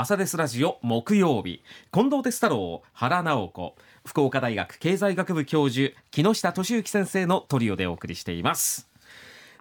[0.00, 1.60] 朝ですラジオ木曜日。
[1.92, 3.74] 近藤哲太郎原直子。
[4.06, 8.88] 福岡大学経済学部教授木下俊之先生のトリオでお送りしています。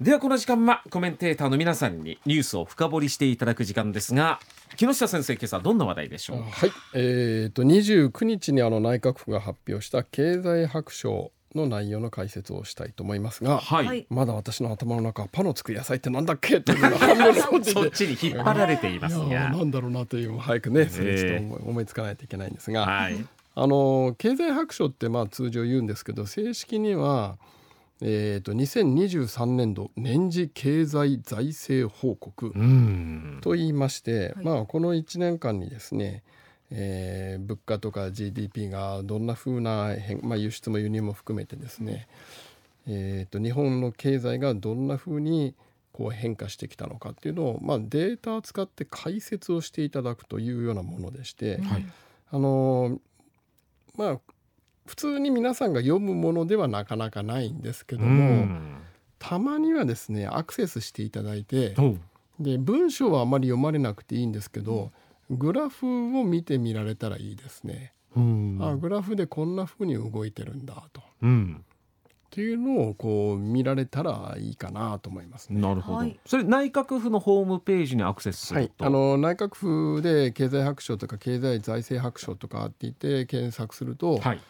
[0.00, 4.40] ではこの時間はコメンテーターの皆さんにニュースを深掘りしていただく時間ですが
[4.76, 6.42] 木下先生今朝どんな話題でしょう？
[6.42, 14.06] はい、えー、と29日にあの内閣府が発表した経済白書の内容の解説をしたいと思いますが、はい、はい。
[14.10, 17.34] まだ私の頭の中パのつく野菜ってなんだっけっていうのが
[17.64, 19.24] そっちに引っ張られていますが。
[19.24, 23.24] ーなんだろうなという早くねそれちょっと思いつかないといけないんですが、はい。
[23.56, 27.38] あの経済白書ってまあ通常言うんですけど正式には、
[28.00, 33.38] えー、と2023年度年次経済財政報告うん。
[33.40, 34.44] と言いまして、はい。
[34.44, 36.22] まあ、この1年間にですね、
[36.70, 42.06] えー物価とか GDP がどんな風な変、まあ、輸出も輸入も含めてですね、
[42.86, 45.54] えー、と日本の経済がどんな風に
[45.92, 51.86] こう変化してきたのかっていうのを、まあ、データを使って解説をしていただくというようなものでして、はい。
[52.30, 52.98] あのー
[53.96, 54.20] まあ
[54.86, 58.82] 普通に皆さんが読むものではなかなかないんですけどうも、ん。
[59.18, 61.74] たまにはですねアクセスしていただいて、
[62.38, 64.92] で文章はあまり読まれなくていいんですけど、
[65.30, 65.86] グラフ
[66.18, 67.92] を見てみられたらいいですね。
[68.16, 71.02] うんあグラフでこんな風に動いてるんだと。
[71.22, 71.64] うん
[72.34, 75.60] っていうのをこう見られたらいいかなと思いますね。
[75.60, 84.40] なるほど、はいそれ内閣府のホームページにアクセスすはい、ると、あの内閣府で経済白書とか経済財政白書とかって言って検索すると,、はい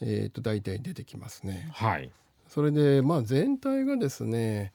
[0.00, 1.68] えー、と大体出てきますね。
[1.74, 2.10] はい
[2.48, 4.72] それでまあ全体がですね、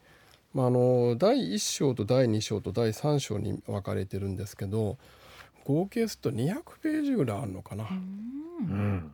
[0.53, 4.99] まあ、あの第1章と第2章と第3章に分かれてるんですけど
[5.69, 7.83] 合計すると200ページぐらいあるのかな。
[7.83, 9.11] だかうん。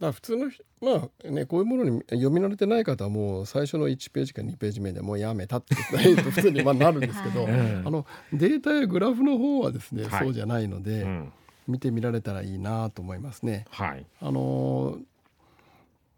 [0.00, 7.52] ら普通の人まあねこういうものに読み慣れてない方はもう最初の1ページか2ページ目でもうやめたって言うと普通に まあなるんですけど、はい。
[7.52, 7.86] うん。
[7.86, 10.24] あのデータやグラフの方はですね、はい。
[10.24, 11.32] そうじゃないので、うん。
[11.68, 13.66] 見てみられたらいいなと思いますね。
[13.70, 14.06] はい。
[14.20, 15.02] あのー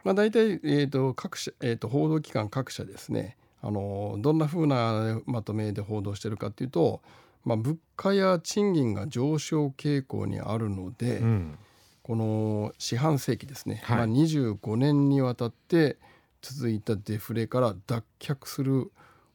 [0.04, 7.00] まあ、大体、えー、と各社、えー、と報道機関各社ですね、あのーどんな風なまとめで報道してるかっていうと、
[7.46, 11.58] まあ、物価や賃金が上昇傾向にあるので、うん。
[12.02, 13.96] この四半世紀ですね、はい。
[13.96, 15.96] まあ、25年にわたって
[16.40, 18.92] 続いたデフレから脱却する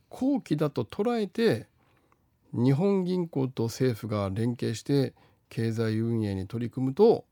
[0.10, 1.68] 後期だと捉えて
[2.54, 5.14] 日本銀行と政府が連携して
[5.50, 7.26] 経済運営に取り組むと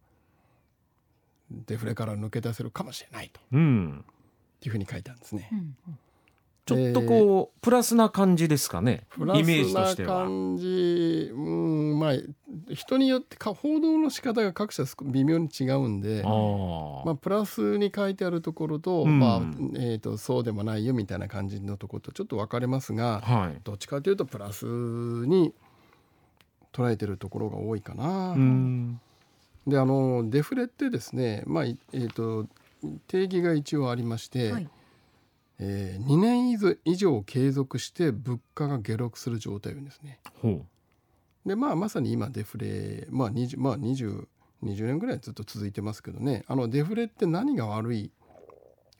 [1.52, 4.04] デフレから抜け出せるかもしれないとうん。
[4.66, 5.50] いうふうに書いてあるんですね。
[5.54, 5.78] うん
[6.76, 9.06] ちょっとこう、プラスな感じですかね？
[9.10, 10.24] プライメージスなとしては。
[10.26, 12.14] 感じ、うん、まあ
[12.74, 16.24] 人によってか報道の仕方が各社す微妙に違うんで。
[16.24, 19.20] まあ、プラスに書いてあるところと,、うん。
[19.20, 19.40] まあ
[19.76, 23.60] えー、とそうでもないよみたいな感じのところとちょっと分かれますがはい。
[23.64, 25.54] どっちかというとプラスに
[26.72, 28.32] 捉えてるところが多いかな。
[28.32, 29.00] うん。
[29.68, 32.48] であのデフレってですね、まあいえー、と
[33.08, 34.70] 定義が一応ありまして、はい
[35.60, 36.50] えー2年
[36.86, 40.20] 以上継続して物価が下落する状態を言うんですね。
[40.42, 40.66] ほ
[41.46, 44.28] でまあまさに今デフレまあ 20, まあ20
[44.64, 48.12] 20年ぐらいずっと続いてますけどねあのデフレって何が悪い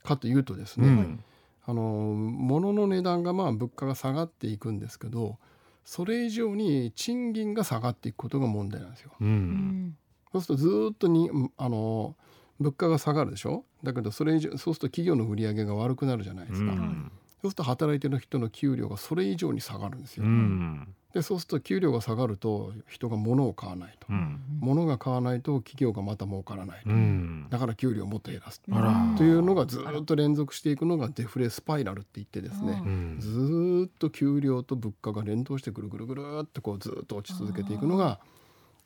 [0.04, 1.24] かというとですね、ううん
[1.66, 5.38] あの物の値段がまあ物価が下がっていくんですけど
[5.86, 9.12] それ以上に賃金が下がっていくことが問題なんですよ。
[9.20, 9.98] ううんん
[10.32, 12.16] そうするとずーっとにあの
[12.60, 13.64] 物価が下がるでしょ？
[13.84, 17.12] だけどそれ以上そうすると企業の売り上げが悪くなるじゃないですか、うん。
[17.42, 20.94] そうすると働いてる人の給料がそれ以上に下がるんですよ、うん。
[21.14, 24.40] でそうすると給料が下がると人が物を買わないと、うん。
[24.60, 27.48] 物が買わないと企業がまた儲からないと、うん。
[27.50, 29.24] だから給料をもっと減らすと。
[29.24, 33.18] いうのがずーっと連続していくのがデフレスパイラルって言ってですね、うん。
[33.20, 38.20] ずーっと給料と物価が連動してぐるぐるぐるっとこうずーっと落ち続けていくのが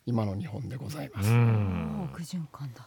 [0.05, 1.29] 今の日本でございます。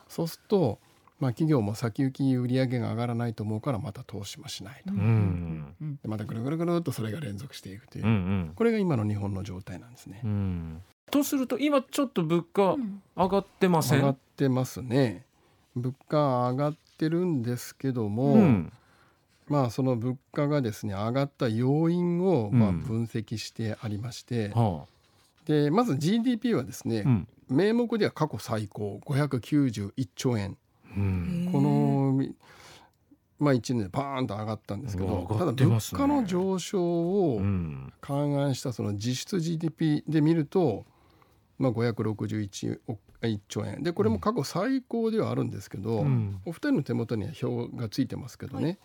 [0.09, 0.78] そうすると、
[1.19, 5.75] まあ、企業も先行き売上が上がらないと思うからまた投資もしないと、うん。
[5.81, 5.99] うん。
[6.03, 8.10] でまたぐるぐるぐるっとそれが連続していくという、うん。
[8.10, 10.21] うんこれが今の日本の状態なんですね。
[10.22, 10.82] うん。
[11.10, 13.03] とすると今ちょっと物価うん。
[13.16, 14.01] 上がってません？
[14.01, 15.24] 上がってますね。
[15.74, 16.18] 物価
[16.51, 18.72] 上がってるんですけども、うん。
[19.48, 22.80] まあその物価がですね上がった要因をまあうん。
[22.83, 24.84] 分析してありまして、は
[25.47, 27.28] でまず GDP はですね、あうん。
[27.48, 30.59] 名目では過去最高591兆円。
[30.97, 31.48] うん。
[31.53, 32.34] このみ
[33.39, 37.93] まあ1年でパーンと上がったんですけうどわ上がただ物価の上昇をうん。
[38.01, 40.84] 勘案したその実質 GDP で見ると、
[41.59, 43.83] まあ、561億1兆円。
[43.83, 46.41] でこれも過去最高ではあるんですけど、うん。
[46.45, 48.78] お二人の手元には表がついてますけどね、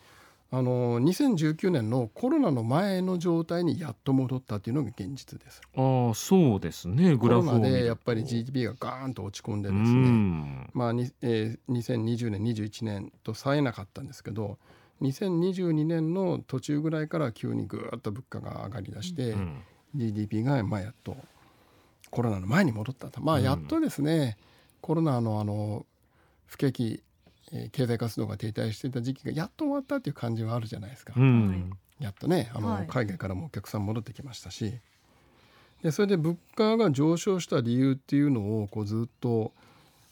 [0.54, 5.62] あの2019年のコロナの前の状態にやっと戻ったというのが現実です。
[5.78, 7.16] ああそうですね。
[7.16, 14.58] コロナでやっぱり GDP がガーンと落ち込んでですね、まあにえー、2020年21年と冴えなかったんですけど
[15.02, 19.62] 2022年の途中ぐらいから急にぐーっと物価が上がりだして、うん、
[19.96, 21.16] GDP がまあやっと
[22.10, 23.22] コロナの前に戻ったと。
[23.22, 24.46] まあやっとですね、うん、
[24.82, 25.86] コロナのあの
[26.46, 27.02] 不景気
[27.72, 31.14] 経済活動が停滞していた時期がやっと終わったっていう感じはあるじゃないですか。
[31.16, 34.74] うん、やっとねあの、はい、海外からもお客さん戻ってきましたし
[35.84, 39.52] でそれで物価が上昇した理由っていうのをこうずっと、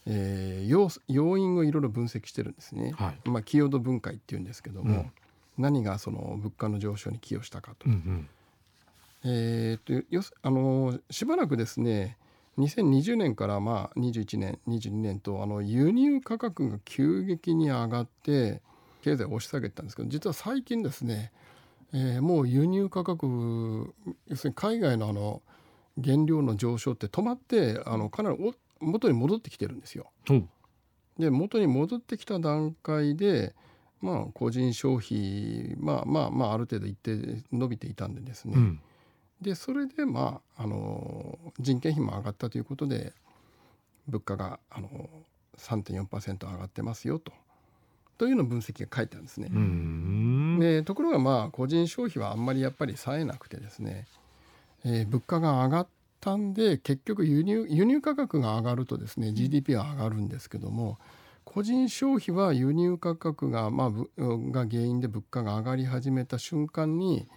[0.05, 2.93] えー、要要因をいろいろ分析してるんですね。
[2.97, 5.11] はい、まあ、寄与度分解っていうんですけども、うん、
[5.57, 7.87] 何がその物価の上昇に寄与したかと。
[7.87, 8.29] うんうん、
[9.31, 12.17] えー、とよあのしばらくですね
[12.59, 18.61] 2020年からまあ21年22年とあの輸入価格が急激に上がって
[19.01, 21.31] 経済を押し下げたんですけど実は最近ですね、
[21.93, 23.93] えー、もう輸入価格
[24.27, 25.41] 要するに海外のあの
[26.03, 30.11] 原料の上昇って止まってあのかなり元に戻ってきてるんですよ。
[30.29, 30.49] うん、
[31.17, 33.53] で元に戻ってきた段階で
[34.01, 38.81] まあ個人消費まあまあまあある程度一定伸びていたんでですね、うん
[39.41, 43.13] でそれでまああの人件費も上がったということで
[44.07, 45.09] 物価があの
[45.57, 47.31] 3.4%上がってますよと。
[48.17, 49.49] というの分析が書いてあるんですね。
[50.59, 54.07] でところがまあ個人消費はあんまりやっぱり冴えなくてですね、
[54.83, 55.87] えー、物価が上がっ
[56.19, 60.97] たんで結局輸入輸入価格が上がるとですね GDP は上がるんですけども
[61.45, 67.27] 個人消費は輸入価格が,、まあ、が原因で物価が上がり始めた瞬間に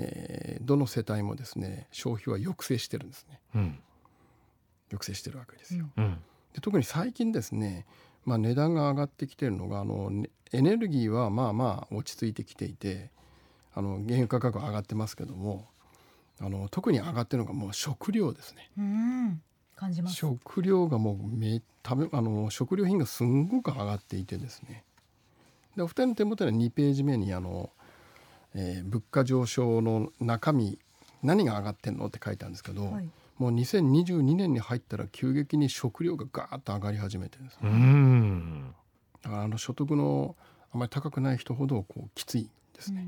[0.00, 3.78] えー、どの世帯もですね消費は抑制してるんですね、うん、
[4.90, 5.90] 抑制してるわけですよ。
[5.96, 6.18] うん、
[6.54, 7.84] で特に最近ですね、
[8.24, 13.10] まあ、値段が上がってきてるのがあのエネルギーはまあまあ落ち着いてきていて
[13.74, 15.66] あの原油価格上がってますけども
[16.40, 18.70] あの特に上がってるのがもう食料ですね。
[18.78, 19.42] うん。
[19.74, 20.16] 感じます。
[20.16, 24.84] 食料がもうめ食べあの食料品がすんごく上がっていてですね。
[25.76, 27.70] でお二人の手元には2ページ目にあの
[28.60, 30.80] えー、物価上昇の中身
[31.22, 33.08] 何が上がってんのって書いてあるんですけど、はい、
[33.38, 38.74] もう2022年に入ったら急激に食料がガーッと上がり始めてですね
[39.22, 40.34] だからあの所得の
[40.72, 43.06] あまり高くない人ほどこうきついですね。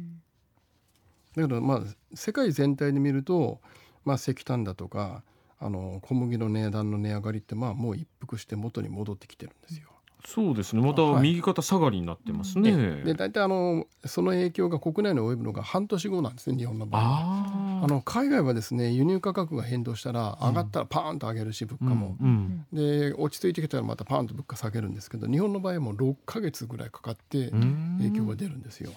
[1.34, 1.80] だけどまあ
[2.14, 3.60] 世界全体で見ると、
[4.04, 5.22] まあ、石炭だとか
[5.60, 9.88] あの小麦の値段の値上がりってまあもう一服して元に戻ってきてるんですよ。
[10.26, 10.82] そうですね。
[10.82, 12.72] また右肩下がりになってますね。
[12.72, 17.02] はい、で大体あのその影響が国内に及ぶのが半年後なんですね日本の場合。
[17.02, 17.80] は。
[17.82, 27.50] あの海外はですね輸入価格が変動したら上がったらパーンと上げるし物価も、うんうん、で落ち着いてきたらまたパーンと物価下げるんですけど日本の場合はもう6か月ぐらいかかって
[27.98, 28.92] 影響が出るんですよ。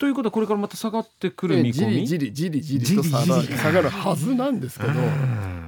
[0.00, 2.06] ということはこれからまた下がってくる見込み？
[2.06, 4.92] じりじりじりじりと下がるはずなんですけど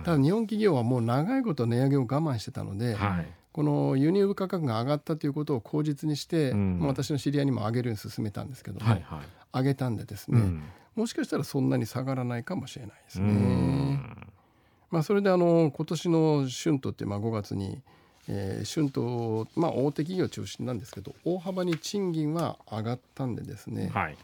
[0.04, 9.20] ただ日本企業はもう長いこと値上げを我慢してたので、はいこの輸入価格が上がったということを口実にして、うん、私の知り合いにも上げるように進めたんですけども、はいはい、
[9.52, 10.62] 上げたんでですね、うん、
[10.96, 14.00] もしかしたらそんなに下がらないかもしれないですね。
[14.90, 17.80] まあ、それであの今年の春闘ってまあ5月に、
[18.28, 24.16] えー、春闘、まあ、大手企業中心なんですけど大幅に賃金は上がったんでですね、はい、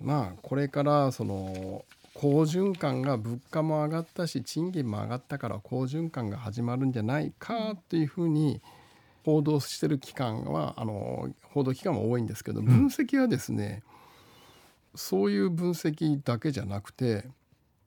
[0.00, 1.84] まあこれからその
[2.20, 8.60] 好循環が物価も上がったし賃金も上がったから好循環が始まるんじゃないかというふうに
[9.24, 13.84] 報道してる機関はあの報道機関も多いんですけど分析はですね、
[14.94, 17.24] うん、そういう分析だけじゃなくて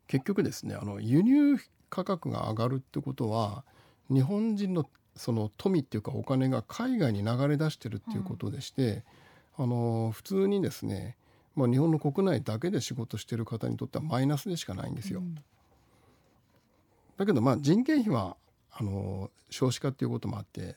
[0.08, 1.58] 結局ですねあの輸入
[1.90, 3.66] 価格が上がるってことは
[4.10, 9.04] 日本人のその富っていうかお金が海外に流れ出してるっていうことでして、
[9.58, 11.18] うん、あの普通にですね
[11.56, 15.20] まあ、日本の国内だけで仕事してる方にとってはマイナスでしかないんですよ。
[15.20, 15.36] うん、
[17.18, 18.38] だけどまあ人件費は
[18.72, 20.76] あの少子化っていうこともあって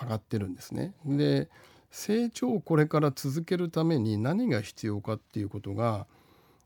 [0.00, 0.94] 上がってるんですね。
[1.04, 1.48] で
[1.90, 6.06] 成長をこれから続けるために何が必要かっていうことが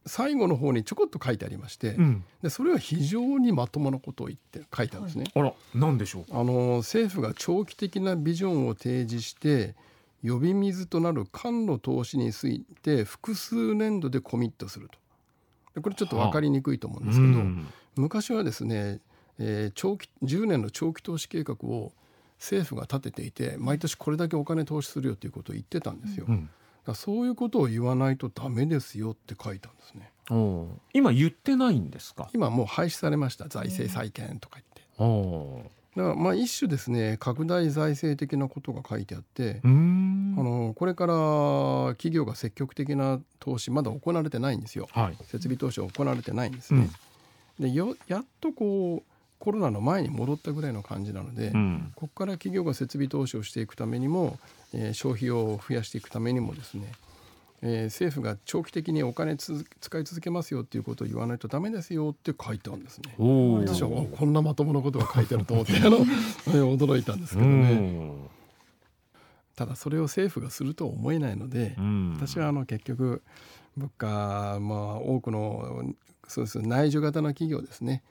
[0.07, 5.26] 最後の方にちょこっと書いてありまして、うん、でそれは非常にまともなことを言って書いてあるんですね。
[5.35, 9.76] はい、あら何でしょうあの政府が長期的なビジョンを提示して
[10.25, 15.81] 呼び水となる間の投資について複数年度でコミットすると。
[15.81, 19.00] これちょっと分かりにくいと思うんですけど、はあうん、昔はですね、
[19.38, 21.93] えー、長期10年の長期投資計画を
[22.38, 26.26] 政府が立てていて毎年これだけお金投資するよということを言ってたんですよ。
[26.29, 26.50] うん、
[26.87, 30.12] だそういうことを言わないとダメですよって書いたんですね。
[30.93, 32.29] 今言ってないんですか？
[32.35, 33.49] 今もう廃止されました。
[33.49, 35.82] 財政再建とか言って。
[35.96, 41.14] だからまあ一種ですね拡大財政的なことが書いてあってあのこれから
[41.96, 44.88] 企業が積極的な投資まだ行われてないんですよ。
[44.92, 45.16] はい。
[45.25, 46.88] 設備投資は行われてないんですね。
[47.61, 51.92] でよやっとこうコロナの前に戻ったぐらいの感じなので、うん。
[51.96, 54.38] ここから企業が設備投資をしていくためにも、
[54.72, 56.92] えー消費を増やしていくためにもですね、
[57.62, 63.14] えー政府が長期的にお金つ使い続けますよっていうことを言わないとダメですよって書いてあるんですね。
[63.19, 68.12] 私はおこんなまともなことが書いてあると思ってあの えー驚いたんですけどね。
[69.54, 73.23] ただそれを政府がするとは思えないので、うん私はあの結局
[73.76, 75.95] 物価まあ多くの
[76.26, 78.02] そうです内需型の企業ですね、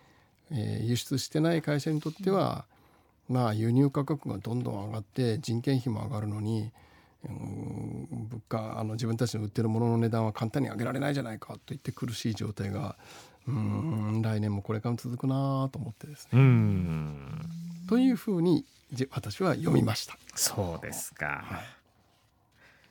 [0.51, 2.65] えー輸出してない会社にとっては、
[3.27, 6.71] まあ輸入価格がどんどん上がって人件費も上がるのに、うん
[7.29, 12.95] 物価あの自分たちの売ってるものの値段は簡単に上げられないじゃないかと言って苦しい状態が
[13.47, 16.29] うん来年もこれからも続くなと思ってですね。
[16.33, 17.49] うん
[17.87, 20.17] というふうにじ私は読みました。
[20.35, 21.61] そうですか、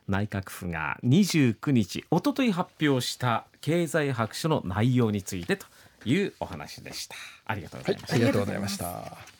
[0.08, 5.66] 内閣府が29日おととい発表した経済白書の内容についてと
[6.04, 9.39] いうお話でしたありがとうございました、ありがとうございました。